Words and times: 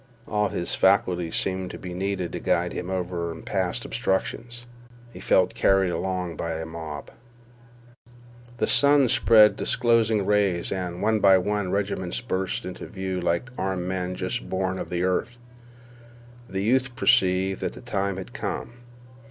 All 0.27 0.47
his 0.47 0.73
faculties 0.73 1.35
seemed 1.35 1.69
to 1.69 1.77
be 1.77 1.93
needed 1.93 2.31
to 2.31 2.39
guide 2.39 2.73
him 2.73 2.89
over 2.89 3.31
and 3.31 3.45
past 3.45 3.85
obstructions. 3.85 4.65
He 5.13 5.19
felt 5.19 5.53
carried 5.53 5.91
along 5.91 6.37
by 6.37 6.53
a 6.53 6.65
mob. 6.65 7.11
The 8.57 8.65
sun 8.65 9.09
spread 9.09 9.55
disclosing 9.55 10.25
rays, 10.25 10.71
and, 10.71 11.03
one 11.03 11.19
by 11.19 11.37
one, 11.37 11.69
regiments 11.69 12.19
burst 12.19 12.65
into 12.65 12.87
view 12.87 13.21
like 13.21 13.51
armed 13.59 13.87
men 13.87 14.15
just 14.15 14.49
born 14.49 14.79
of 14.79 14.89
the 14.89 15.03
earth. 15.03 15.37
The 16.49 16.63
youth 16.63 16.95
perceived 16.95 17.61
that 17.61 17.73
the 17.73 17.81
time 17.81 18.17
had 18.17 18.33
come. 18.33 18.73